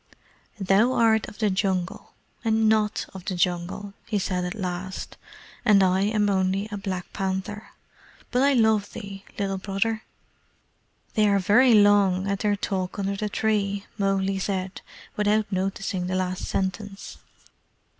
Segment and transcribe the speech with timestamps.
[0.59, 5.15] "Thou art of the Jungle and NOT of the Jungle," he said at last.
[5.63, 7.69] "And I am only a black panther.
[8.31, 10.01] But I love thee, Little Brother."
[11.13, 14.81] "They are very long at their talk under the tree," Mowgli said,
[15.15, 17.19] without noticing the last sentence.